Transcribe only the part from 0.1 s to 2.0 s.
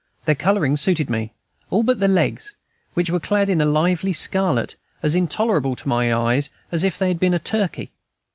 Their coloring suited me, all but